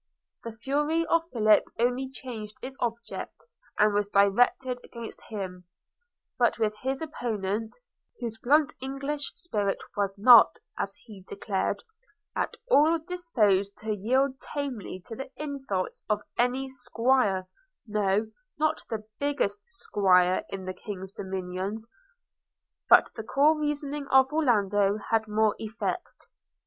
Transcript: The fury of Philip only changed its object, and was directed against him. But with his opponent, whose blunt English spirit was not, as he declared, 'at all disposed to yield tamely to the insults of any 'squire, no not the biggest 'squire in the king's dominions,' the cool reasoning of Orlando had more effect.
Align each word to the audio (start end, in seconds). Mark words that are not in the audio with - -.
The 0.43 0.53
fury 0.57 1.05
of 1.05 1.29
Philip 1.31 1.63
only 1.77 2.09
changed 2.09 2.57
its 2.63 2.75
object, 2.79 3.45
and 3.77 3.93
was 3.93 4.07
directed 4.07 4.79
against 4.83 5.21
him. 5.29 5.65
But 6.39 6.57
with 6.57 6.73
his 6.77 7.03
opponent, 7.03 7.77
whose 8.19 8.39
blunt 8.39 8.73
English 8.81 9.31
spirit 9.35 9.77
was 9.95 10.17
not, 10.17 10.57
as 10.75 10.95
he 11.05 11.21
declared, 11.27 11.83
'at 12.35 12.57
all 12.67 12.97
disposed 12.97 13.77
to 13.77 13.95
yield 13.95 14.39
tamely 14.41 15.03
to 15.05 15.15
the 15.15 15.29
insults 15.35 16.03
of 16.09 16.21
any 16.35 16.67
'squire, 16.67 17.47
no 17.85 18.25
not 18.57 18.83
the 18.89 19.05
biggest 19.19 19.59
'squire 19.67 20.43
in 20.49 20.65
the 20.65 20.73
king's 20.73 21.11
dominions,' 21.11 21.87
the 22.89 23.23
cool 23.23 23.53
reasoning 23.53 24.07
of 24.07 24.33
Orlando 24.33 24.97
had 24.97 25.27
more 25.27 25.55
effect. 25.59 26.25